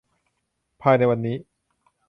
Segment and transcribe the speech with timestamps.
[0.81, 1.37] ภายในวันนี้